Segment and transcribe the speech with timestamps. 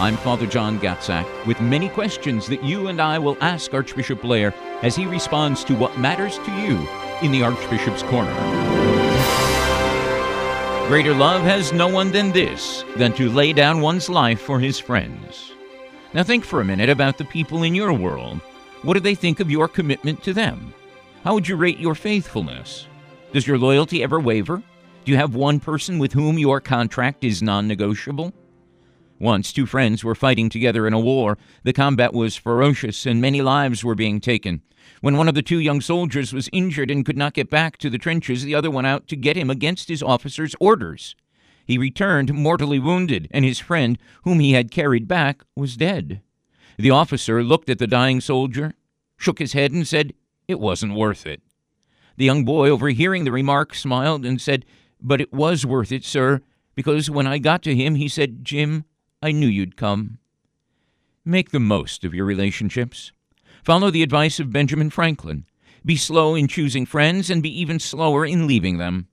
[0.00, 4.52] I'm Father John Gatzak with many questions that you and I will ask Archbishop Blair
[4.82, 6.84] as he responds to what matters to you
[7.22, 8.34] in the Archbishop's Corner.
[10.88, 14.80] Greater love has no one than this, than to lay down one's life for his
[14.80, 15.52] friends.
[16.12, 18.40] Now think for a minute about the people in your world.
[18.82, 20.74] What do they think of your commitment to them?
[21.22, 22.88] How would you rate your faithfulness?
[23.32, 24.60] Does your loyalty ever waver?
[25.04, 28.34] Do you have one person with whom your contract is non negotiable?
[29.18, 31.38] Once two friends were fighting together in a war.
[31.62, 34.62] The combat was ferocious and many lives were being taken.
[35.00, 37.90] When one of the two young soldiers was injured and could not get back to
[37.90, 41.14] the trenches, the other went out to get him against his officer's orders.
[41.64, 46.20] He returned mortally wounded, and his friend, whom he had carried back, was dead.
[46.76, 48.74] The officer looked at the dying soldier,
[49.16, 50.12] shook his head, and said,
[50.46, 51.40] It wasn't worth it.
[52.16, 54.66] The young boy, overhearing the remark, smiled and said,
[55.00, 56.42] But it was worth it, sir,
[56.74, 58.84] because when I got to him, he said, Jim,
[59.24, 60.18] I knew you'd come.
[61.24, 63.10] Make the most of your relationships.
[63.62, 65.46] Follow the advice of Benjamin Franklin.
[65.82, 69.08] Be slow in choosing friends and be even slower in leaving them.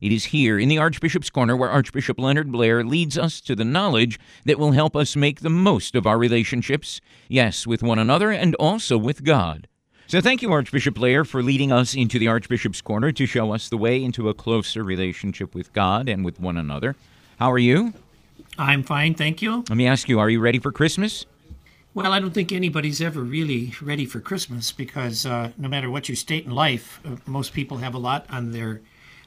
[0.00, 3.64] It is here in the Archbishop's Corner where Archbishop Leonard Blair leads us to the
[3.64, 8.30] knowledge that will help us make the most of our relationships, yes, with one another
[8.30, 9.66] and also with God.
[10.06, 13.68] So thank you, Archbishop Blair, for leading us into the Archbishop's Corner to show us
[13.68, 16.94] the way into a closer relationship with God and with one another.
[17.40, 17.94] How are you?
[18.58, 19.64] I'm fine, thank you.
[19.68, 21.26] Let me ask you, are you ready for Christmas?
[21.92, 26.08] Well, I don't think anybody's ever really ready for Christmas because uh, no matter what
[26.08, 28.80] your state in life, uh, most people have a lot on their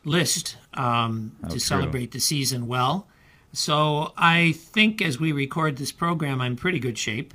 [0.05, 1.59] list um, to true.
[1.59, 3.07] celebrate the season well.
[3.51, 7.33] So I think as we record this program, I'm in pretty good shape.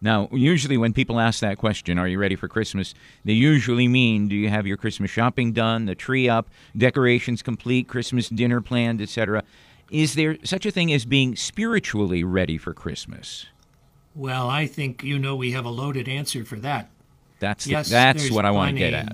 [0.00, 2.92] Now, usually when people ask that question, are you ready for Christmas?
[3.24, 7.86] They usually mean, do you have your Christmas shopping done, the tree up, decorations complete,
[7.86, 9.44] Christmas dinner planned, etc.?
[9.92, 13.44] Is there such a thing as being spiritually ready for Christmas?
[14.14, 16.90] Well, I think you know we have a loaded answer for that.
[17.40, 19.12] That's the, Yes, that's what I want to get at.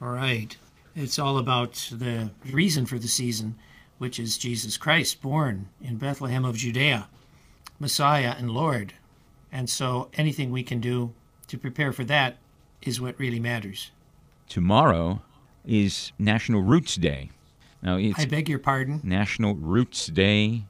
[0.00, 0.56] All right.
[0.94, 3.56] It's all about the reason for the season,
[3.98, 7.08] which is Jesus Christ born in Bethlehem of Judea,
[7.80, 8.94] Messiah and Lord.
[9.50, 11.14] And so anything we can do
[11.48, 12.36] to prepare for that
[12.80, 13.90] is what really matters.
[14.48, 15.22] Tomorrow
[15.64, 17.30] is National Roots Day.
[17.82, 19.00] Now, it's I beg your pardon.
[19.02, 20.64] National Roots Day.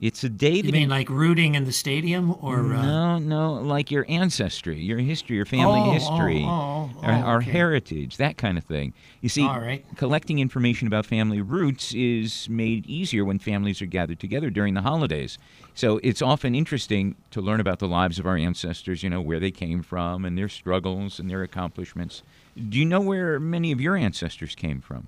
[0.00, 3.52] It's a day that You mean like rooting in the stadium or uh, No, no,
[3.54, 7.52] like your ancestry, your history, your family Oh, oh, history, oh, oh, our, our okay.
[7.52, 8.94] heritage, that kind of thing.
[9.20, 9.84] You see, right.
[9.94, 14.82] collecting information about family roots is made easier when families are gathered together during the
[14.82, 15.38] holidays.
[15.76, 19.38] So it's often interesting to learn about the lives of our ancestors, you know, where
[19.38, 22.24] they came from and their struggles and their accomplishments.
[22.56, 25.06] Do you know where many of your ancestors came from?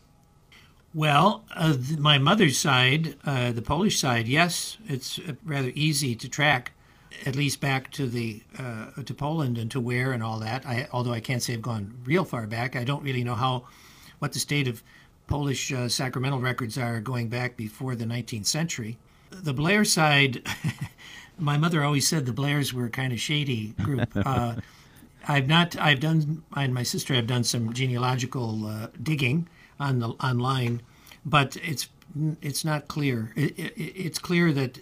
[0.94, 6.15] Well, uh, th- my mother's side, uh, the Polish side, yes, it's uh, rather easy
[6.15, 6.71] to track,
[7.27, 10.65] at least back to the uh, to Poland and to where and all that.
[10.65, 13.65] I, although I can't say I've gone real far back, I don't really know how,
[14.21, 14.84] what the state of
[15.27, 18.97] Polish uh, sacramental records are going back before the 19th century.
[19.31, 20.47] The Blair side,
[21.38, 24.09] my mother always said the Blairs were a kind of shady group.
[24.25, 24.56] Uh,
[25.26, 25.75] I've not.
[25.81, 26.43] I've done.
[26.53, 30.82] I and my sister have done some genealogical uh, digging on the online,
[31.24, 31.88] but it's
[32.42, 33.32] it's not clear.
[33.36, 34.78] It, it, it's clear that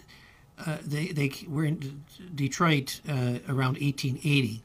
[0.65, 4.61] uh, they they were in Detroit uh, around 1880,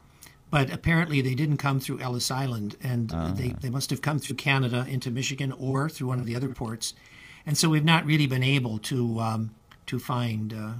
[0.50, 4.36] but apparently they didn't come through Ellis Island, and they they must have come through
[4.36, 6.94] Canada into Michigan or through one of the other ports,
[7.46, 9.54] and so we've not really been able to um,
[9.86, 10.52] to find.
[10.52, 10.72] Uh,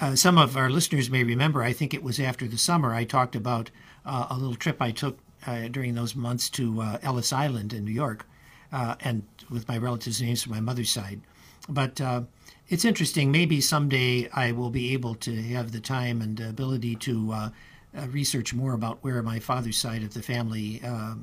[0.00, 3.02] uh, some of our listeners may remember, I think it was after the summer, I
[3.02, 3.70] talked about
[4.06, 7.84] uh, a little trip I took uh, during those months to uh, Ellis Island in
[7.84, 8.26] New York,
[8.72, 11.20] uh, and with my relatives' names from my mother's side.
[11.68, 12.22] But uh,
[12.68, 13.30] it's interesting.
[13.30, 17.50] Maybe someday I will be able to have the time and ability to uh,
[17.96, 21.14] uh, research more about where my father's side of the family uh,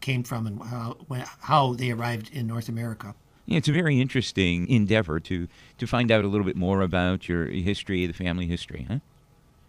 [0.00, 0.96] came from and how,
[1.40, 3.14] how they arrived in North America.
[3.46, 5.48] Yeah, it's a very interesting endeavor to
[5.78, 8.98] to find out a little bit more about your history, the family history, huh?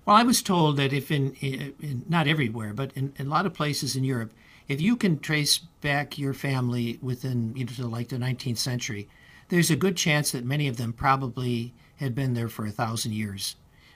[0.05, 3.29] Well, I was told that if in, in, in not everywhere, but in, in a
[3.29, 4.33] lot of places in Europe,
[4.69, 9.10] if you can trace back your family within you know like the 19th century,
[9.50, 13.13] there's a good chance that many of them probably had been there for a thousand
[13.13, 13.56] years.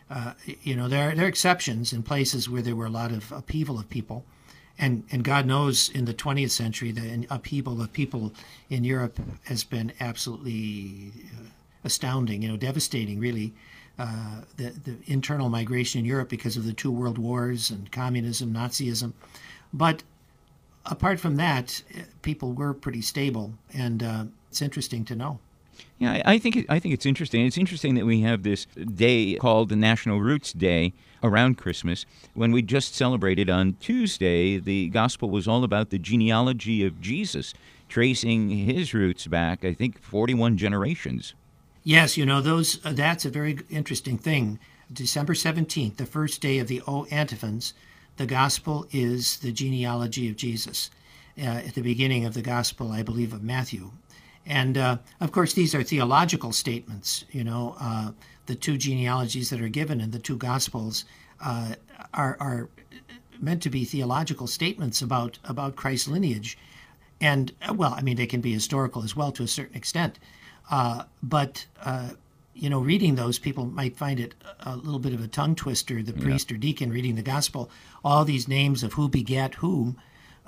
[0.10, 0.34] Uh,
[0.64, 3.32] you know, there are, there are exceptions in places where there were a lot of
[3.32, 4.26] upheaval of people,
[4.78, 8.34] and and God knows in the 20th century the upheaval of people
[8.70, 11.50] in Europe has been absolutely uh,
[11.84, 13.54] astounding, you know, devastating, really.
[14.00, 18.52] Uh, the, the internal migration in Europe because of the two world wars and communism,
[18.52, 19.14] Nazism.
[19.72, 20.02] But
[20.86, 21.82] apart from that,
[22.22, 25.40] people were pretty stable, and uh, it's interesting to know.
[25.98, 27.46] Yeah, I think it, I think it's interesting.
[27.46, 30.94] It's interesting that we have this day called the National Roots Day
[31.24, 34.58] around Christmas when we just celebrated on Tuesday.
[34.58, 37.54] The gospel was all about the genealogy of Jesus,
[37.90, 41.34] tracing his roots back, I think, 41 generations.
[41.84, 42.84] Yes, you know those.
[42.86, 44.60] Uh, that's a very interesting thing.
[44.92, 47.74] December seventeenth, the first day of the O antiphons,
[48.18, 50.90] the gospel is the genealogy of Jesus.
[51.38, 53.90] Uh, at the beginning of the gospel, I believe, of Matthew,
[54.46, 57.26] and uh, of course these are theological statements.
[57.32, 58.12] You know, uh,
[58.46, 61.06] the two genealogies that are given in the two gospels
[61.44, 61.74] uh,
[62.14, 62.70] are are
[63.40, 66.56] meant to be theological statements about about Christ's lineage,
[67.20, 70.20] and uh, well, I mean they can be historical as well to a certain extent.
[70.70, 71.66] Uh, but
[72.54, 76.02] you know, reading those, people might find it a little bit of a tongue twister.
[76.02, 76.56] The priest yeah.
[76.56, 77.70] or deacon reading the gospel,
[78.04, 79.98] all these names of who begat whom.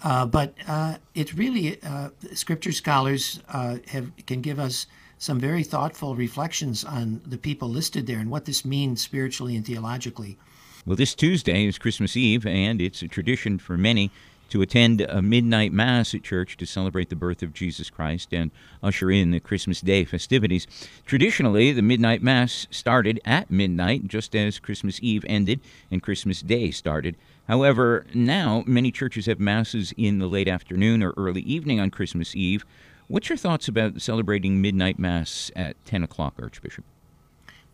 [0.04, 4.88] Uh, but uh, it's really uh, scripture scholars uh, have can give us
[5.18, 9.66] some very thoughtful reflections on the people listed there and what this means spiritually and
[9.66, 10.38] theologically.
[10.86, 14.12] Well, this Tuesday is Christmas Eve, and it's a tradition for many
[14.50, 18.52] to attend a midnight mass at church to celebrate the birth of Jesus Christ and
[18.82, 20.68] usher in the Christmas Day festivities.
[21.06, 25.60] Traditionally, the midnight mass started at midnight, just as Christmas Eve ended
[25.92, 27.16] and Christmas Day started.
[27.48, 32.36] However, now many churches have masses in the late afternoon or early evening on Christmas
[32.36, 32.66] Eve.
[33.08, 36.86] What's your thoughts about celebrating midnight mass at 10 o'clock, Archbishop?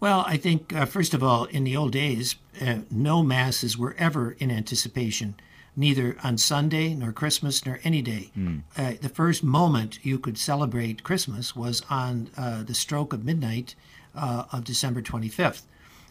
[0.01, 3.95] Well, I think, uh, first of all, in the old days, uh, no masses were
[3.97, 5.35] ever in anticipation
[5.75, 8.31] neither on Sunday nor Christmas nor any day.
[8.37, 8.63] Mm.
[8.77, 13.75] Uh, the first moment you could celebrate Christmas was on uh, the stroke of midnight
[14.15, 15.63] uh, of December 25th.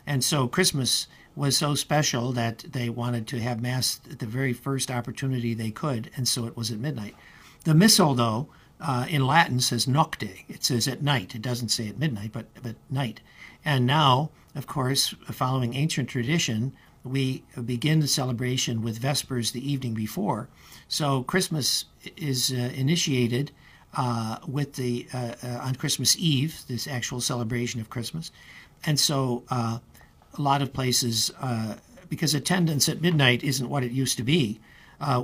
[0.06, 4.52] And so Christmas was so special that they wanted to have Mass at the very
[4.52, 7.14] first opportunity they could, and so it was at midnight.
[7.64, 8.48] The Missal, though,
[8.80, 10.44] uh, in Latin says nocte.
[10.48, 11.34] It says at night.
[11.34, 13.20] It doesn't say at midnight, but, but night.
[13.64, 16.72] And now, of course, following ancient tradition,
[17.04, 20.48] we begin the celebration with Vespers the evening before.
[20.88, 21.86] So Christmas
[22.16, 23.52] is uh, initiated
[23.94, 28.30] uh, with the uh, uh on Christmas Eve, this actual celebration of Christmas,
[28.84, 29.78] and so uh,
[30.38, 31.74] a lot of places uh,
[32.08, 34.60] because attendance at midnight isn't what it used to be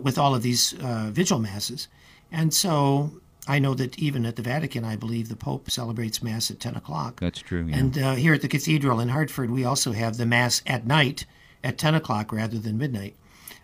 [0.03, 1.87] with all of these vigil masses,
[2.33, 3.13] and so
[3.47, 6.75] I know that even at the Vatican, I believe the Pope celebrates Mass at 10
[6.75, 7.21] o'clock.
[7.21, 7.67] That's true.
[7.69, 7.77] Yeah.
[7.77, 11.25] And here at the Cathedral in Hartford, we also have the Mass at night
[11.65, 13.15] at 10 o'clock rather than midnight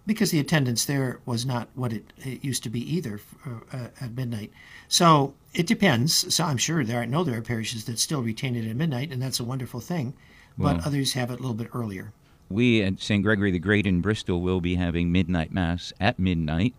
[0.07, 3.21] because the attendance there was not what it, it used to be either
[3.73, 4.51] uh, at midnight.
[4.89, 6.35] So it depends.
[6.35, 9.13] So I'm sure there are no there are parishes that still retain it at midnight,
[9.13, 10.15] and that's a wonderful thing.
[10.59, 12.13] But well, others have it a little bit earlier.
[12.51, 13.23] We at St.
[13.23, 16.75] Gregory the Great in Bristol will be having midnight mass at midnight,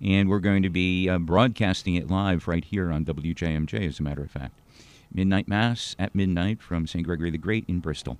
[0.00, 3.86] and we're going to be uh, broadcasting it live right here on WJMJ.
[3.86, 4.58] As a matter of fact,
[5.12, 7.04] midnight mass at midnight from St.
[7.04, 8.18] Gregory the Great in Bristol.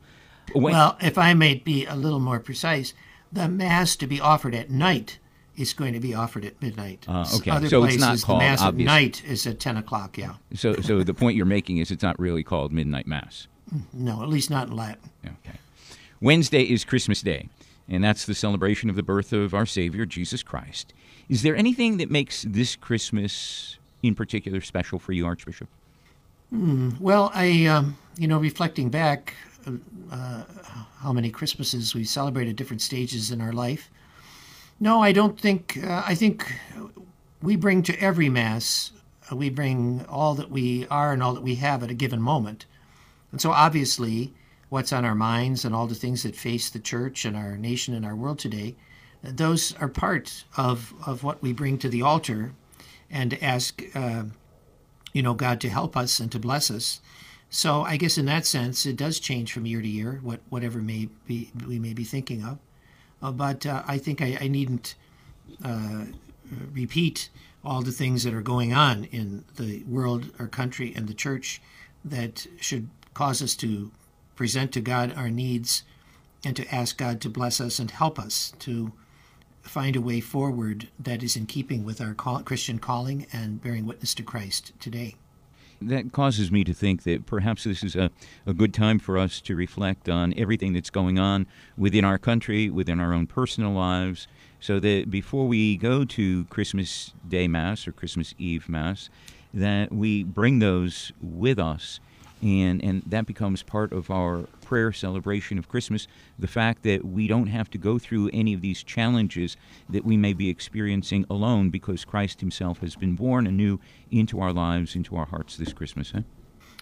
[0.52, 2.94] When, well, if I may be a little more precise,
[3.32, 5.18] the mass to be offered at night
[5.56, 7.04] is going to be offered at midnight.
[7.08, 8.88] Uh, okay, Other so places, it's not called the mass obvious.
[8.88, 10.16] at night is at ten o'clock.
[10.16, 10.34] Yeah.
[10.54, 13.48] So, so the point you're making is it's not really called midnight mass.
[13.92, 15.10] No, at least not in Latin.
[15.24, 15.58] Okay.
[16.20, 17.48] Wednesday is Christmas Day,
[17.88, 20.94] and that's the celebration of the birth of our Savior Jesus Christ.
[21.28, 25.68] Is there anything that makes this Christmas in particular special for you, Archbishop?
[26.54, 29.34] Mm, well, I, um, you know, reflecting back,
[30.10, 30.42] uh,
[30.98, 33.90] how many Christmases we celebrate at different stages in our life.
[34.80, 35.78] No, I don't think.
[35.82, 36.52] Uh, I think
[37.42, 38.92] we bring to every Mass,
[39.30, 42.20] uh, we bring all that we are and all that we have at a given
[42.20, 42.66] moment.
[43.30, 44.32] And so, obviously,
[44.68, 47.94] what's on our minds and all the things that face the church and our nation
[47.94, 48.76] and our world today,
[49.22, 52.52] those are part of, of what we bring to the altar
[53.10, 54.24] and ask, uh,
[55.12, 57.00] you know, God to help us and to bless us.
[57.50, 60.80] So I guess in that sense, it does change from year to year, what whatever
[60.80, 62.58] may be we may be thinking of.
[63.22, 64.94] Uh, but uh, I think I, I needn't
[65.64, 66.04] uh,
[66.72, 67.30] repeat
[67.64, 71.60] all the things that are going on in the world, our country, and the church
[72.04, 73.90] that should cause us to
[74.36, 75.82] present to God our needs
[76.44, 78.92] and to ask God to bless us and help us to
[79.62, 83.86] find a way forward that is in keeping with our call, Christian calling and bearing
[83.86, 85.16] witness to Christ today.
[85.80, 88.10] That causes me to think that perhaps this is a,
[88.44, 92.68] a good time for us to reflect on everything that's going on within our country,
[92.68, 94.26] within our own personal lives,
[94.58, 99.08] so that before we go to Christmas Day Mass or Christmas Eve Mass,
[99.54, 102.00] that we bring those with us
[102.42, 106.06] and and that becomes part of our prayer celebration of Christmas.
[106.38, 109.56] The fact that we don't have to go through any of these challenges
[109.88, 113.80] that we may be experiencing alone because Christ himself has been born anew
[114.10, 116.12] into our lives into our hearts this Christmas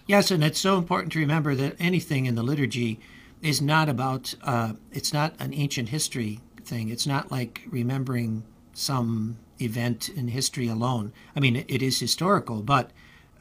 [0.05, 2.99] yes and it's so important to remember that anything in the liturgy
[3.41, 6.89] is not about uh, it's not an ancient history thing.
[6.89, 11.11] It's not like remembering some event in history alone.
[11.35, 12.91] I mean it is historical but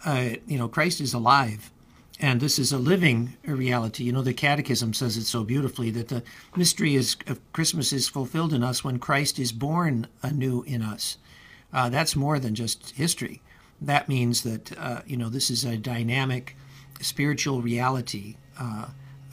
[0.05, 1.73] uh, you know christ is alive
[2.21, 4.05] and this is a living reality.
[4.05, 6.23] You know, the Catechism says it so beautifully that the
[6.57, 11.19] mystery is, of Christmas is fulfilled in us when Christ is born anew in us.
[11.73, 13.43] Uh, that's more than just history.
[13.81, 16.57] That means that uh, you know this is a dynamic
[17.01, 18.37] spiritual reality.
[18.59, 18.87] Uh,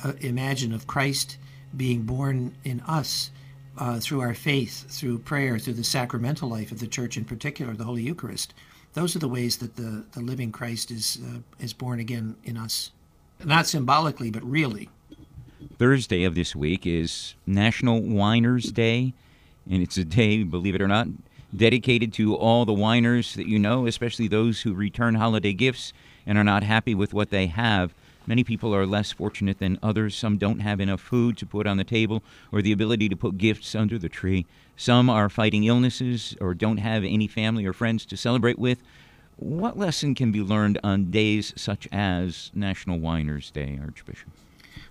[0.03, 1.37] uh imagine of Christ
[1.77, 3.31] being born in us
[3.77, 7.73] uh, through our faith, through prayer, through the sacramental life of the Church, in particular,
[7.73, 8.53] the Holy Eucharist
[8.93, 12.57] those are the ways that the, the living Christ is uh, is born again in
[12.57, 12.91] us,
[13.43, 14.89] not symbolically but really.
[15.77, 19.13] Thursday of this week is National Whiners Day,
[19.69, 21.07] and it's a day, believe it or not,
[21.55, 25.93] dedicated to all the whiners that you know, especially those who return holiday gifts
[26.25, 27.93] and are not happy with what they have.
[28.25, 30.15] Many people are less fortunate than others.
[30.15, 33.37] Some don't have enough food to put on the table or the ability to put
[33.37, 34.45] gifts under the tree.
[34.77, 38.81] Some are fighting illnesses or don't have any family or friends to celebrate with.
[39.37, 44.29] What lesson can be learned on days such as National Whiners Day, Archbishop?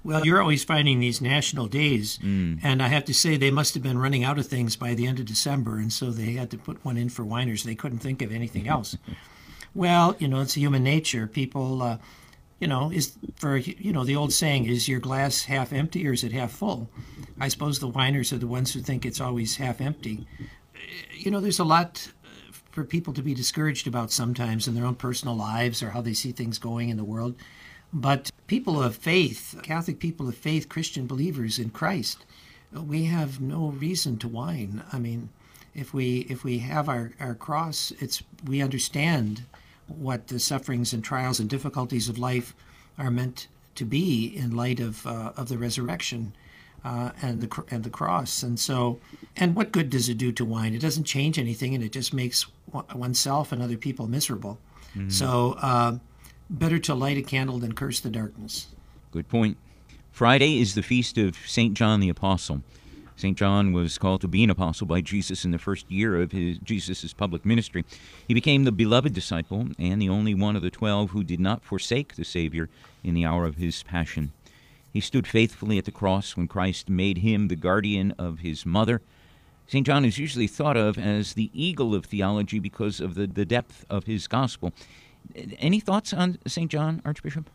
[0.05, 2.59] Well, you're always finding these national days, mm.
[2.63, 5.07] and I have to say they must have been running out of things by the
[5.07, 7.63] end of December, and so they had to put one in for whiners.
[7.63, 8.97] They couldn't think of anything else.
[9.75, 11.29] well, you know, it's human nature.
[11.29, 11.99] People, uh,
[12.63, 16.13] you know, is for you know the old saying is your glass half empty or
[16.13, 16.89] is it half full?
[17.41, 20.29] I suppose the whiners are the ones who think it's always half empty.
[21.13, 24.87] You know, there's a lot uh, for people to be discouraged about sometimes in their
[24.87, 27.35] own personal lives or how they see things going in the world.
[27.93, 32.25] But people of faith, Catholic people of faith, Christian believers in Christ,
[32.73, 34.85] we have no reason to whine.
[34.93, 35.31] I mean,
[35.75, 39.43] if we if we have our, our cross, it's we understand
[39.87, 42.55] what the sufferings and trials and difficulties of life
[42.99, 46.33] are meant to be in light of uh, of the resurrection
[46.85, 48.43] uh, and the and the cross.
[48.43, 48.99] And so,
[49.37, 50.75] and what good does it do to whine?
[50.75, 52.47] It doesn't change anything, and it just makes
[52.95, 54.59] oneself and other people miserable.
[54.97, 55.11] Mm-hmm.
[55.11, 55.99] So, uh,
[56.51, 58.67] better to light a candle than curse the darkness.
[59.11, 59.57] Good point.
[60.11, 62.63] Friday is the feast of Saint John the Apostle.
[63.17, 63.37] St.
[63.37, 66.59] John was called to be an apostle by Jesus in the first year of his
[66.59, 67.85] Jesus' public ministry.
[68.27, 71.63] He became the beloved disciple and the only one of the twelve who did not
[71.65, 72.69] forsake the Savior
[73.05, 74.33] in the hour of his passion.
[74.93, 79.01] He stood faithfully at the cross when Christ made him the guardian of his mother.
[79.67, 79.87] St.
[79.87, 83.87] John is usually thought of as the eagle of theology because of the, the depth
[83.89, 84.73] of his gospel.
[85.59, 86.71] Any thoughts on St.
[86.71, 87.49] John, Archbishop?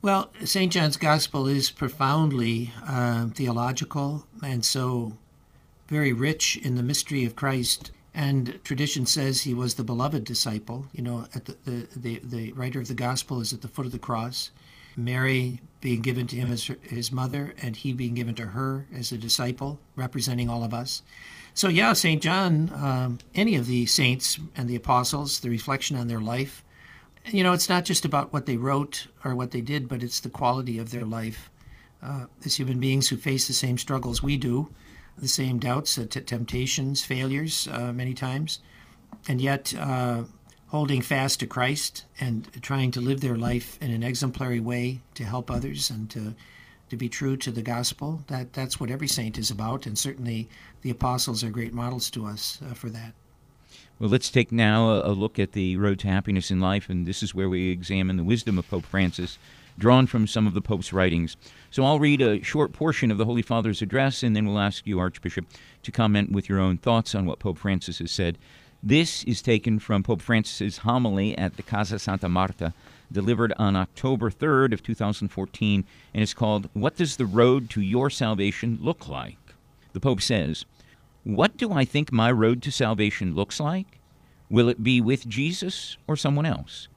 [0.00, 0.70] Well, St.
[0.70, 5.14] John's Gospel is profoundly uh, theological and so
[5.88, 7.90] very rich in the mystery of Christ.
[8.14, 10.86] And tradition says he was the beloved disciple.
[10.92, 13.86] You know, at the, the, the, the writer of the Gospel is at the foot
[13.86, 14.52] of the cross.
[14.96, 18.86] Mary being given to him as her, his mother, and he being given to her
[18.94, 21.02] as a disciple, representing all of us.
[21.54, 22.22] So, yeah, St.
[22.22, 26.62] John, um, any of the saints and the apostles, the reflection on their life,
[27.26, 30.20] you know, it's not just about what they wrote or what they did, but it's
[30.20, 31.50] the quality of their life.
[32.00, 34.72] Uh, as human beings who face the same struggles we do,
[35.18, 38.60] the same doubts, uh, t- temptations, failures, uh, many times,
[39.26, 40.22] and yet uh,
[40.68, 45.24] holding fast to Christ and trying to live their life in an exemplary way to
[45.24, 46.34] help others and to
[46.90, 48.22] to be true to the gospel.
[48.28, 50.48] That that's what every saint is about, and certainly
[50.82, 53.12] the apostles are great models to us uh, for that.
[53.98, 57.20] Well, let's take now a, look at the road to happiness in life, and this
[57.20, 59.38] is where we examine the wisdom of Pope Francis,
[59.76, 61.36] drawn from some of the Pope's writings.
[61.72, 64.86] So I'll read a short portion of the Holy Father's address, and then we'll ask
[64.86, 65.46] you, Archbishop,
[65.82, 68.38] to comment with your own thoughts on what Pope Francis has said.
[68.84, 72.74] This is taken from Pope Francis's homily at the Casa Santa Marta,
[73.10, 78.10] delivered on October 3rd of 2014, and it's called "What Does the Road to Your
[78.10, 79.38] Salvation Look Like?"
[79.92, 80.64] The Pope says,
[81.28, 84.00] "What do I think my road to salvation looks like?
[84.48, 86.88] Will it be with Jesus or someone else?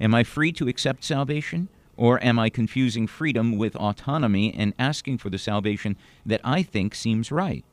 [0.00, 5.18] Am I free to accept salvation?" Or am I confusing freedom with autonomy and asking
[5.18, 7.64] for the salvation that I think seems right?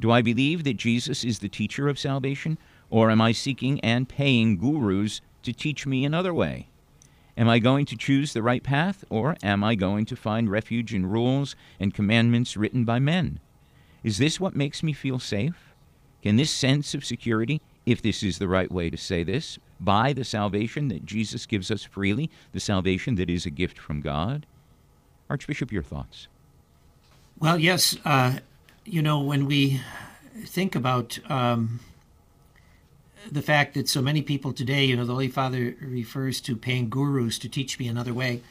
[0.00, 2.56] Do I believe that Jesus is the teacher of salvation,
[2.88, 6.68] or am I seeking and paying gurus to teach me another way?
[7.36, 10.94] Am I going to choose the right path, or am I going to find refuge
[10.94, 13.40] in rules and commandments written by men?
[14.02, 15.74] Is this what makes me feel safe?
[16.22, 20.12] Can this sense of security, if this is the right way to say this, buy
[20.12, 24.46] the salvation that Jesus gives us freely, the salvation that is a gift from God?
[25.28, 26.28] Archbishop, your thoughts?
[27.38, 27.96] Well, yes.
[28.04, 28.40] Uh,
[28.84, 29.80] you know, when we
[30.44, 31.80] think about um,
[33.30, 36.88] the fact that so many people today, you know, the Holy Father refers to paying
[36.90, 38.42] gurus to teach me another way.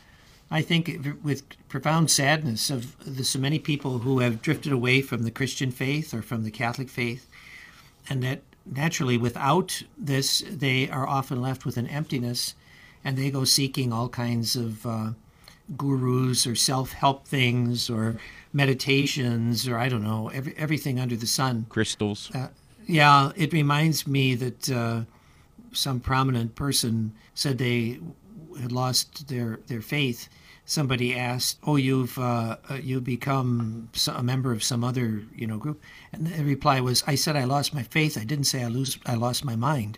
[0.51, 5.23] I think with profound sadness of the so many people who have drifted away from
[5.23, 7.27] the Christian faith or from the Catholic faith,
[8.09, 12.55] and that naturally without this they are often left with an emptiness,
[13.03, 15.11] and they go seeking all kinds of uh,
[15.77, 18.17] gurus or self-help things or
[18.51, 21.67] meditations or I don't know every, everything under the sun.
[21.69, 22.31] Crystals.
[22.33, 22.47] Uh,
[22.87, 25.01] yeah, it reminds me that uh,
[25.71, 27.99] some prominent person said they
[28.59, 30.29] had lost their, their faith.
[30.65, 35.57] Somebody asked, "Oh, you've uh, uh you become a member of some other you know
[35.57, 35.81] group,"
[36.13, 38.17] and the reply was, "I said I lost my faith.
[38.17, 39.97] I didn't say I lose I lost my mind."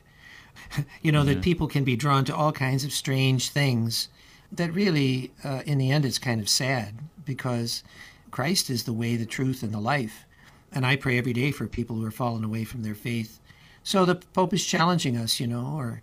[1.02, 4.08] you know that people can be drawn to all kinds of strange things.
[4.50, 7.84] That really, uh, in the end, it's kind of sad because
[8.32, 10.26] Christ is the way, the truth, and the life
[10.72, 13.40] and I pray every day for people who are fallen away from their faith.
[13.84, 16.02] So the Pope is challenging us, you know, or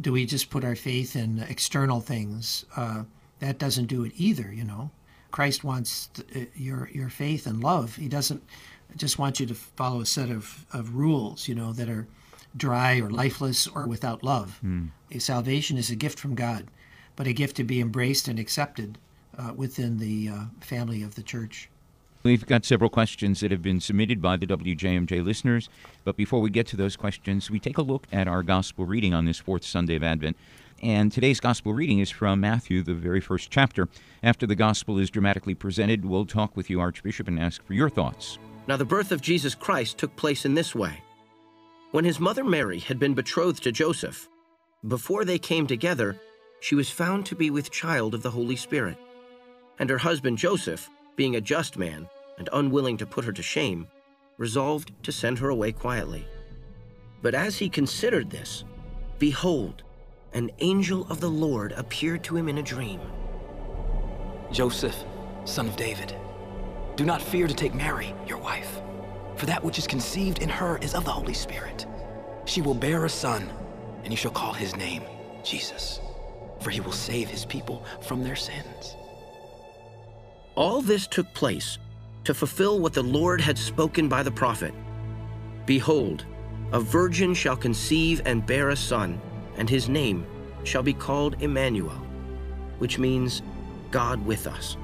[0.00, 2.64] do we just put our faith in external things?
[2.76, 3.04] Uh,
[3.40, 4.90] that doesn't do it either, you know.
[5.30, 7.96] Christ wants uh, your your faith and love.
[7.96, 8.42] He doesn't
[8.96, 12.06] just want you to follow a set of, of rules, you know, that are
[12.56, 14.58] dry or lifeless or without love.
[14.64, 14.90] Mm.
[15.18, 16.66] Salvation is a gift from God,
[17.16, 18.98] but a gift to be embraced and accepted
[19.38, 21.68] uh, within the uh, family of the Church.
[22.22, 25.70] We've got several questions that have been submitted by the WJMJ listeners,
[26.04, 29.14] but before we get to those questions, we take a look at our gospel reading
[29.14, 30.36] on this fourth Sunday of Advent.
[30.82, 33.88] And today's gospel reading is from Matthew, the very first chapter.
[34.22, 37.88] After the gospel is dramatically presented, we'll talk with you, Archbishop, and ask for your
[37.88, 38.38] thoughts.
[38.66, 41.02] Now, the birth of Jesus Christ took place in this way.
[41.92, 44.28] When his mother Mary had been betrothed to Joseph,
[44.86, 46.20] before they came together,
[46.60, 48.98] she was found to be with child of the Holy Spirit.
[49.78, 53.86] And her husband Joseph, being a just man and unwilling to put her to shame,
[54.38, 56.26] resolved to send her away quietly.
[57.20, 58.64] But as he considered this,
[59.18, 59.82] behold,
[60.32, 63.00] an angel of the Lord appeared to him in a dream.
[64.50, 64.96] Joseph,
[65.44, 66.16] son of David,
[66.96, 68.80] do not fear to take Mary, your wife,
[69.36, 71.84] for that which is conceived in her is of the Holy Spirit.
[72.46, 73.52] She will bear a son,
[74.04, 75.02] and you shall call his name
[75.44, 76.00] Jesus,
[76.62, 78.96] for he will save his people from their sins.
[80.54, 81.78] All this took place
[82.24, 84.74] to fulfill what the Lord had spoken by the prophet
[85.66, 86.24] Behold,
[86.72, 89.20] a virgin shall conceive and bear a son,
[89.56, 90.26] and his name
[90.64, 92.02] shall be called Emmanuel,
[92.78, 93.42] which means
[93.92, 94.76] God with us.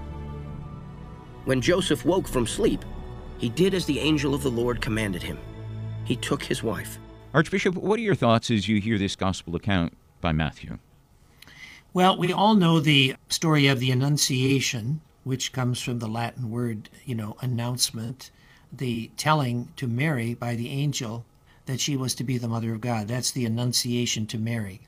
[1.44, 2.84] When Joseph woke from sleep,
[3.38, 5.38] he did as the angel of the Lord commanded him.
[6.04, 6.98] He took his wife.
[7.34, 10.78] Archbishop, what are your thoughts as you hear this gospel account by Matthew?
[11.92, 16.88] Well, we all know the story of the Annunciation, which comes from the Latin word,
[17.04, 18.30] you know, announcement,
[18.72, 21.24] the telling to Mary by the angel
[21.64, 23.08] that she was to be the mother of God.
[23.08, 24.80] That's the annunciation to Mary.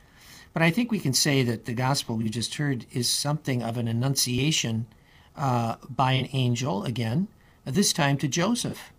[0.52, 3.78] But I think we can say that the gospel we just heard is something of
[3.78, 4.86] an annunciation
[5.34, 7.26] uh, by an angel, again,
[7.64, 8.92] this time to Joseph.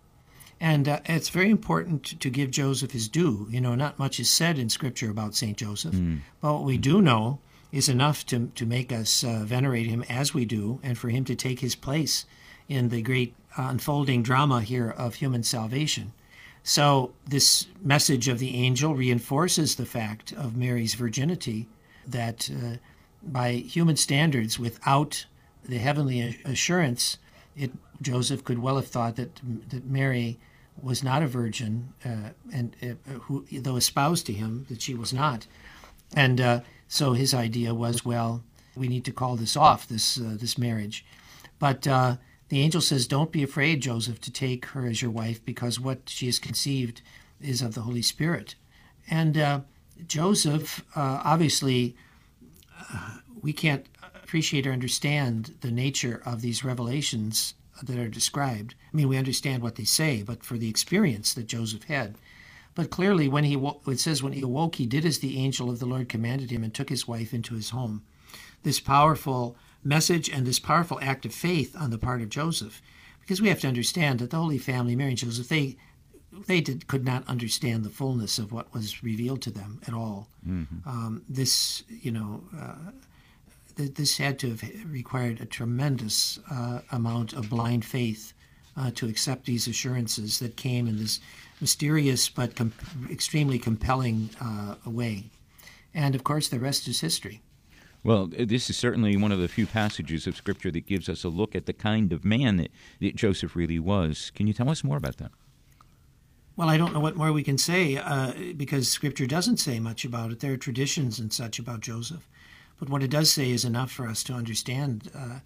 [0.60, 3.48] And uh, it's very important to give Joseph his due.
[3.50, 5.56] You know, not much is said in Scripture about St.
[5.56, 6.20] Joseph, mm.
[6.42, 7.38] but what we do know
[7.72, 11.24] is enough to, to make us uh, venerate him as we do, and for him
[11.24, 12.26] to take his place
[12.68, 16.12] in the great uh, unfolding drama here of human salvation.
[16.62, 21.68] So, this message of the angel reinforces the fact of Mary's virginity
[22.06, 22.76] that uh,
[23.22, 25.26] by human standards, without
[25.64, 27.18] the heavenly assurance,
[27.56, 30.38] it, Joseph could well have thought that, that Mary
[30.82, 35.12] was not a virgin, uh, and uh, who, though espoused to him, that she was
[35.12, 35.46] not.
[36.14, 38.42] And uh, so his idea was, well,
[38.76, 41.04] we need to call this off, this uh, this marriage.
[41.58, 42.16] But uh,
[42.48, 46.08] the angel says, don't be afraid, Joseph, to take her as your wife, because what
[46.08, 47.02] she has conceived
[47.40, 48.54] is of the Holy Spirit.
[49.08, 49.60] And uh,
[50.06, 51.96] Joseph, uh, obviously,
[52.92, 58.74] uh, we can't appreciate or understand the nature of these revelations that are described.
[58.92, 62.16] I mean, we understand what they say, but for the experience that Joseph had,
[62.80, 65.80] but clearly, when he it says when he awoke, he did as the angel of
[65.80, 68.02] the Lord commanded him and took his wife into his home.
[68.62, 72.80] This powerful message and this powerful act of faith on the part of Joseph,
[73.20, 75.76] because we have to understand that the Holy Family, Mary and Joseph, they
[76.46, 80.28] they did, could not understand the fullness of what was revealed to them at all.
[80.48, 80.88] Mm-hmm.
[80.88, 82.92] Um, this, you know, uh,
[83.76, 88.32] th- this had to have required a tremendous uh, amount of blind faith
[88.74, 91.20] uh, to accept these assurances that came in this
[91.60, 92.72] mysterious but com-
[93.10, 95.24] extremely compelling uh, way.
[95.94, 97.42] And of course, the rest is history.
[98.02, 101.28] Well, this is certainly one of the few passages of Scripture that gives us a
[101.28, 102.70] look at the kind of man that,
[103.00, 104.30] that Joseph really was.
[104.34, 105.32] Can you tell us more about that?
[106.56, 110.04] Well, I don't know what more we can say uh, because Scripture doesn't say much
[110.04, 110.40] about it.
[110.40, 112.26] There are traditions and such about Joseph.
[112.78, 115.40] But what it does say is enough for us to understand uh,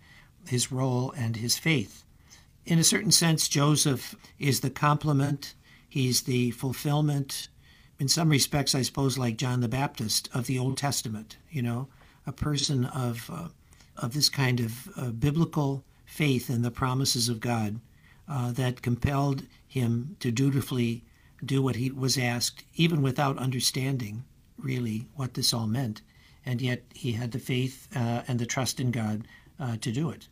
[0.46, 2.04] his role and his faith.
[2.66, 5.54] In a certain sense, Joseph is the complement,
[5.94, 7.46] he's the fulfillment,
[8.00, 11.86] in some respects, I suppose, like John the Baptist of the Old Testament, you know,
[12.26, 13.46] a person of, uh,
[13.96, 17.78] of this kind of uh, biblical faith in the promises of God
[18.28, 21.04] uh, that compelled him to dutifully
[21.44, 24.24] do what he was asked, even without understanding
[24.58, 26.02] really what this all meant.
[26.44, 30.10] And yet he had the faith uh, and the trust in God uh, to do
[30.10, 30.28] it.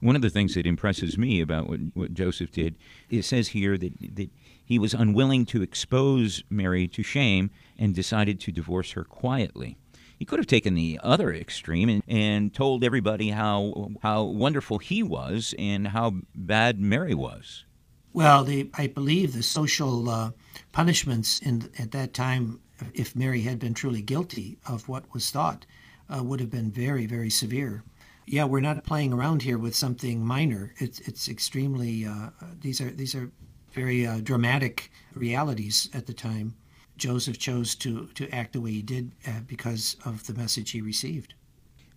[0.00, 2.76] One of the things that impresses me about what, what Joseph did,
[3.10, 4.30] it says here that, that
[4.64, 9.76] he was unwilling to expose Mary to shame and decided to divorce her quietly.
[10.18, 15.02] He could have taken the other extreme and, and told everybody how how wonderful he
[15.02, 17.64] was and how bad Mary was.
[18.12, 20.30] Well, the, I believe the social uh,
[20.70, 22.60] punishments in, at that time,
[22.94, 25.66] if Mary had been truly guilty of what was thought,
[26.14, 27.82] uh, would have been very, very severe.
[28.26, 30.72] Yeah, we're not playing around here with something minor.
[30.78, 32.30] It's it's extremely uh,
[32.60, 33.30] these are these are
[33.72, 36.54] very uh, dramatic realities at the time.
[36.96, 40.80] Joseph chose to to act the way he did uh, because of the message he
[40.80, 41.34] received.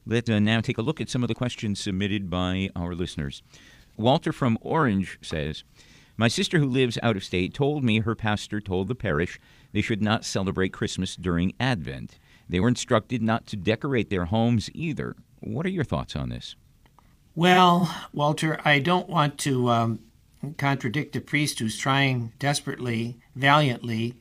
[0.06, 3.44] Let's uh, now take a look at some of the questions submitted by our listeners.
[3.98, 5.64] Walter from Orange says,
[6.18, 9.40] "My sister who lives out of state told me her pastor told the parish
[9.74, 12.18] they should not celebrate Christmas during Advent.
[12.48, 15.16] They were instructed not to decorate their homes either.
[15.40, 16.56] What are your thoughts on this?
[17.36, 20.00] Well, Walter, I don't want to um,
[20.58, 24.16] contradict a priest who's trying desperately, valiantly,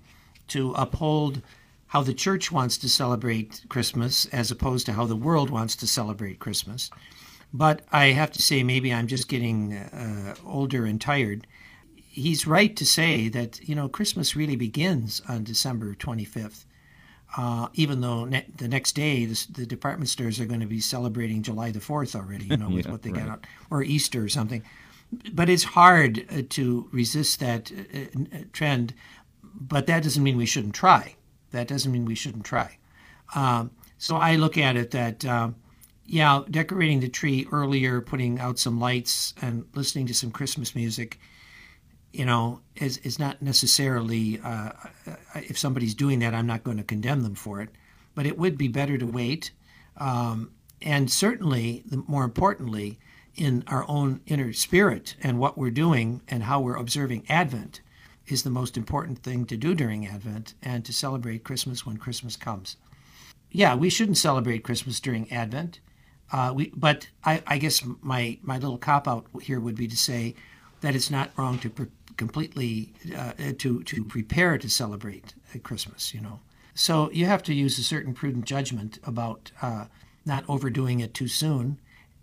[0.49, 1.41] to uphold
[1.89, 5.87] how the church wants to celebrate Christmas as opposed to how the world wants to
[5.87, 6.91] celebrate Christmas.
[7.53, 11.47] But I have to say, maybe I'm just getting uh, older and tired.
[11.95, 16.65] He's right to say that, you know, Christmas really begins on December 25th
[17.37, 20.81] uh, even though ne- the next day the, the, department stores are going to be
[20.81, 23.27] celebrating July the 4th already, you know, with yeah, what they right.
[23.27, 24.63] got out, or Easter or something.
[25.33, 27.99] But it's hard uh, to resist that uh,
[28.37, 28.95] uh, trend,
[29.43, 31.15] but that doesn't mean we shouldn't try.
[31.51, 32.79] That doesn't mean we shouldn't try.
[33.35, 35.57] Um, so I look at it that, um,
[36.07, 41.19] yeah, decorating the tree earlier, putting out some lights, and listening to some Christmas music
[42.15, 44.71] you know, is, is not necessarily, uh,
[45.35, 47.71] if somebody's doing that, I'm not going to condemn them for it.
[48.15, 49.51] But it would be better to wait.
[49.97, 53.01] Um, and certainly, more importantly,
[53.35, 57.81] in our own inner spirit and what we're doing and how we're observing Advent
[58.29, 62.37] is the most important thing to do during Advent and to celebrate Christmas when Christmas
[62.37, 62.77] comes.
[63.51, 65.81] Yeah, we shouldn't celebrate Christmas during Advent.
[66.31, 69.97] Uh, we, but I, I guess my, my little cop out here would be to
[69.97, 70.37] say
[70.81, 76.15] that it's not wrong to pre- completely uh, to to prepare to celebrate Christmas.
[76.15, 76.41] You know,
[76.75, 79.87] so you have to use a certain prudent judgment about uh,
[80.25, 81.79] not overdoing it too soon.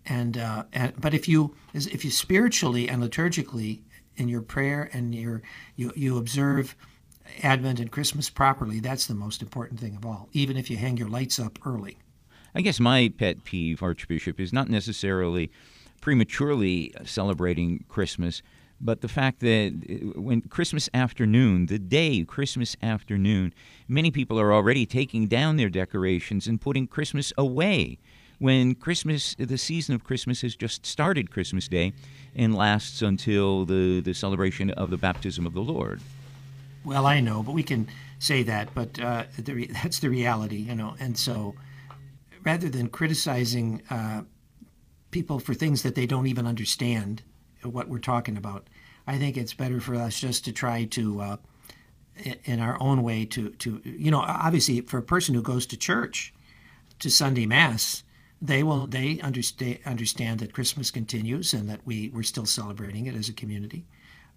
[0.05, 3.81] And, uh, and but if you if you spiritually and liturgically
[4.17, 5.41] in your prayer and your
[5.75, 6.75] you you observe
[7.43, 10.27] Advent and Christmas properly, that's the most important thing of all.
[10.33, 11.97] Even if you hang your lights up early.
[12.53, 15.51] I guess my pet peeve, Archbishop, is not necessarily
[16.01, 18.41] prematurely celebrating Christmas,
[18.81, 23.53] but the fact that uh, when Christmas afternoon, the day Christmas afternoon,
[23.87, 27.99] many people are already taking down their decorations and putting Christmas away.
[28.39, 31.93] When Christmas, the season of Christmas has just started Christmas Day
[32.35, 36.01] and lasts until the, the celebration of the baptism of the Lord.
[36.83, 40.73] Well, I know, but we can say that, but uh, the, that's the reality, you
[40.73, 40.95] know.
[40.99, 41.53] And so
[42.43, 44.23] rather than criticizing uh,
[45.11, 47.21] people for things that they don't even understand,
[47.63, 48.67] what we're talking about.
[49.07, 51.37] I think it's better for us just to try to, uh,
[52.45, 55.77] in our own way, to to you know, obviously, for a person who goes to
[55.77, 56.33] church,
[56.99, 58.03] to Sunday Mass,
[58.41, 63.15] they will they understand understand that Christmas continues and that we we're still celebrating it
[63.15, 63.85] as a community.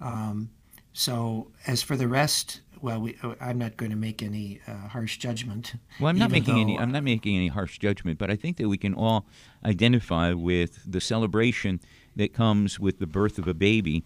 [0.00, 0.50] Um,
[0.94, 5.18] so as for the rest, well, we, I'm not going to make any uh, harsh
[5.18, 5.74] judgment.
[6.00, 6.78] Well, I'm not making though, any.
[6.78, 9.26] I'm not making any harsh judgment, but I think that we can all
[9.64, 11.80] identify with the celebration
[12.14, 14.04] that comes with the birth of a baby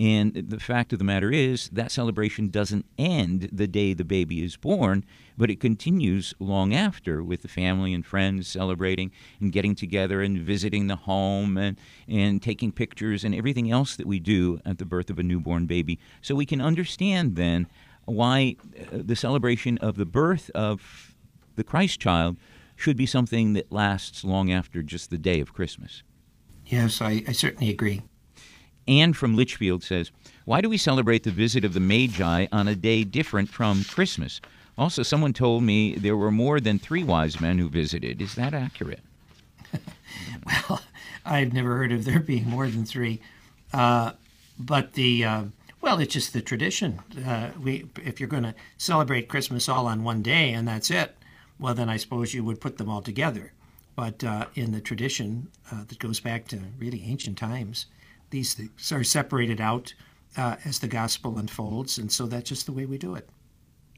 [0.00, 4.42] And the fact of the matter is, that celebration doesn't end the day the baby
[4.42, 5.04] is born,
[5.36, 10.38] but it continues long after with the family and friends celebrating and getting together and
[10.38, 14.86] visiting the home and, and taking pictures and everything else that we do at the
[14.86, 15.98] birth of a newborn baby.
[16.22, 17.66] So we can understand then
[18.06, 21.14] why uh, the celebration of the birth of
[21.56, 22.38] the Christ child
[22.74, 26.02] should be something that lasts long after just the day of Christmas.
[26.64, 28.00] Yes, I, I certainly agree.
[28.90, 30.10] Anne from Litchfield says,
[30.44, 34.40] Why do we celebrate the visit of the Magi on a day different from Christmas?
[34.76, 38.20] Also, someone told me there were more than three wise men who visited.
[38.20, 39.04] Is that accurate?
[40.44, 40.82] well,
[41.24, 43.20] I've never heard of there being more than three.
[43.72, 44.12] Uh,
[44.58, 45.44] but the, uh,
[45.80, 46.98] well, it's just the tradition.
[47.24, 51.14] Uh, we, if you're going to celebrate Christmas all on one day and that's it,
[51.60, 53.52] well, then I suppose you would put them all together.
[53.94, 57.86] But uh, in the tradition uh, that goes back to really ancient times,
[58.30, 59.94] these things are separated out
[60.36, 63.28] uh, as the gospel unfolds, and so that's just the way we do it.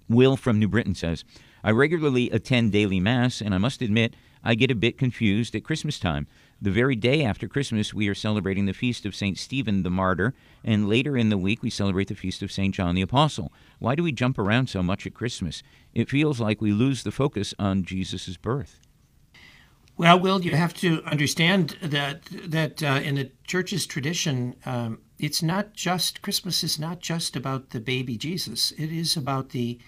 [0.09, 1.25] Will from New Britain says,
[1.64, 5.64] I regularly attend daily Mass, and I must admit I get a bit confused at
[5.64, 6.27] Christmas time.
[6.61, 9.38] The very day after Christmas, we are celebrating the feast of St.
[9.38, 12.75] Stephen the Martyr, and later in the week, we celebrate the feast of St.
[12.75, 13.53] John the Apostle.
[13.79, 15.62] Why do we jump around so much at Christmas?
[15.95, 18.81] It feels like we lose the focus on Jesus' birth.
[19.97, 25.43] Well, Will, you have to understand that that uh, in the church's tradition, um, it's
[25.43, 28.73] not just Christmas is not just about the baby Jesus.
[28.73, 29.79] It is about the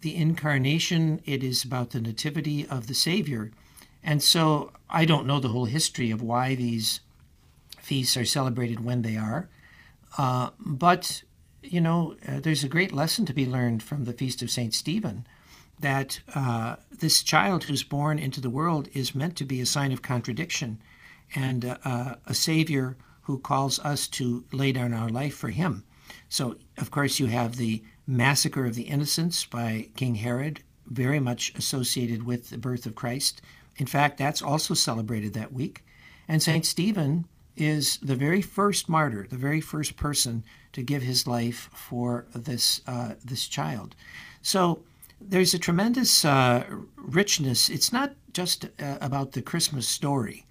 [0.00, 1.20] the incarnation.
[1.24, 3.50] It is about the nativity of the Savior,
[4.02, 7.00] and so I don't know the whole history of why these
[7.80, 9.48] feasts are celebrated when they are,
[10.18, 11.22] uh, but
[11.62, 14.74] you know, uh, there's a great lesson to be learned from the feast of Saint
[14.74, 15.26] Stephen
[15.80, 19.92] that uh, this child who's born into the world is meant to be a sign
[19.92, 20.80] of contradiction
[21.34, 25.84] and uh, a savior who calls us to lay down our life for him.
[26.28, 31.52] So, of course, you have the massacre of the innocents by King Herod, very much
[31.54, 33.42] associated with the birth of Christ.
[33.76, 35.84] In fact, that's also celebrated that week.
[36.26, 36.64] And St.
[36.64, 42.26] Stephen is the very first martyr, the very first person to give his life for
[42.34, 43.94] this, uh, this child.
[44.40, 44.82] So,
[45.20, 46.64] there's a tremendous uh,
[46.96, 47.68] richness.
[47.68, 50.46] It's not just uh, about the Christmas story,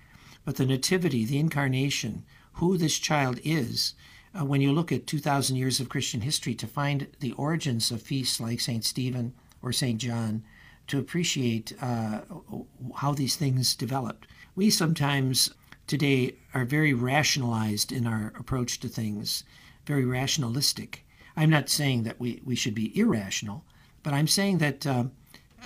[0.45, 3.93] but the nativity, the incarnation, who this child is.
[4.38, 8.01] Uh, when you look at 2,000 years of Christian history to find the origins of
[8.01, 8.84] feasts like St.
[8.84, 9.99] Stephen or St.
[9.99, 10.43] John,
[10.88, 12.21] to appreciate uh,
[12.95, 14.27] how these things developed.
[14.56, 15.53] We sometimes
[15.86, 19.43] today are very rationalized in our approach to things,
[19.86, 21.06] very rationalistic.
[21.36, 23.65] I'm not saying that we, we should be irrational,
[24.08, 25.04] but I'm saying that uh,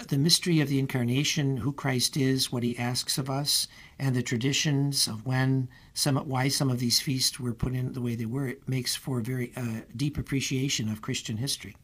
[0.08, 3.68] the mystery of the incarnation, who Christ is, what he asks of us,
[4.00, 8.02] and the traditions of when some why some of these feasts were put in the
[8.02, 11.76] way they were, it makes for a very uh, deep appreciation of Christian history.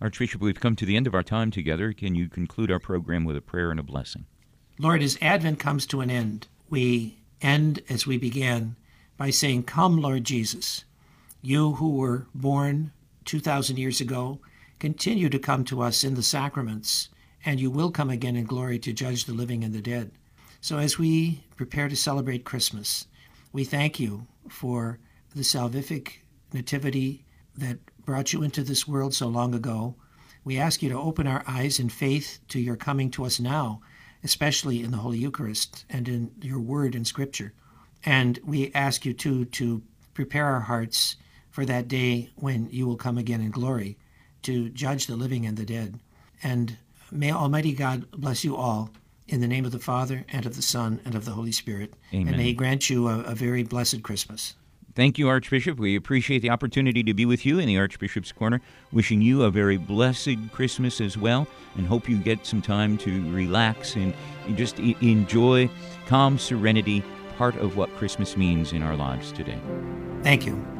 [0.00, 1.92] Archbishop, we've come to the end of our time together.
[1.92, 4.24] Can you conclude our program with a prayer and a blessing?
[4.78, 8.76] Lord, as Advent comes to an end, we end as we began
[9.18, 10.84] by saying, Come, Lord Jesus,
[11.42, 12.92] you who were born
[13.26, 14.40] 2,000 years ago
[14.78, 17.08] Continue to come to us in the sacraments,
[17.44, 20.12] and you will come again in glory to judge the living and the dead.
[20.60, 23.08] So, as we prepare to celebrate Christmas,
[23.52, 25.00] we thank you for
[25.34, 26.18] the salvific
[26.52, 27.24] nativity
[27.56, 29.96] that brought you into this world so long ago.
[30.44, 33.80] We ask you to open our eyes in faith to your coming to us now,
[34.22, 37.52] especially in the Holy Eucharist and in your word and scripture.
[38.04, 39.82] And we ask you too to
[40.14, 41.16] prepare our hearts
[41.50, 43.98] for that day when you will come again in glory
[44.42, 45.98] to judge the living and the dead.
[46.42, 46.76] And
[47.10, 48.90] may Almighty God bless you all
[49.26, 51.92] in the name of the Father, and of the Son, and of the Holy Spirit.
[52.14, 52.28] Amen.
[52.28, 54.54] And may He grant you a, a very blessed Christmas.
[54.94, 55.78] Thank you, Archbishop.
[55.78, 58.60] We appreciate the opportunity to be with you in the Archbishop's Corner.
[58.90, 61.46] Wishing you a very blessed Christmas as well,
[61.76, 64.12] and hope you get some time to relax and
[64.56, 65.70] just enjoy
[66.06, 67.04] calm serenity,
[67.36, 69.58] part of what Christmas means in our lives today.
[70.22, 70.77] Thank you.